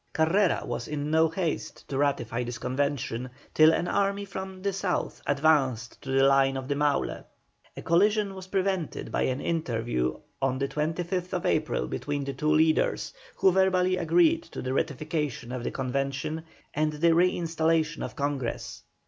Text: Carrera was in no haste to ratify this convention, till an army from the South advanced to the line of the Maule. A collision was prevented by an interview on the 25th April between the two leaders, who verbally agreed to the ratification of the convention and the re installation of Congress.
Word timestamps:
Carrera 0.13 0.63
was 0.65 0.87
in 0.87 1.11
no 1.11 1.29
haste 1.29 1.87
to 1.87 1.95
ratify 1.99 2.43
this 2.43 2.57
convention, 2.57 3.29
till 3.53 3.71
an 3.71 3.87
army 3.87 4.25
from 4.25 4.63
the 4.63 4.73
South 4.73 5.21
advanced 5.27 6.01
to 6.01 6.09
the 6.09 6.23
line 6.23 6.57
of 6.57 6.67
the 6.67 6.73
Maule. 6.73 7.23
A 7.77 7.83
collision 7.83 8.33
was 8.33 8.47
prevented 8.47 9.11
by 9.11 9.21
an 9.21 9.39
interview 9.39 10.19
on 10.41 10.57
the 10.57 10.67
25th 10.67 11.45
April 11.45 11.85
between 11.87 12.23
the 12.23 12.33
two 12.33 12.51
leaders, 12.51 13.13
who 13.35 13.51
verbally 13.51 13.95
agreed 13.95 14.41
to 14.41 14.63
the 14.63 14.73
ratification 14.73 15.51
of 15.51 15.63
the 15.63 15.69
convention 15.69 16.45
and 16.73 16.93
the 16.93 17.13
re 17.13 17.29
installation 17.37 18.01
of 18.01 18.15
Congress. 18.15 18.81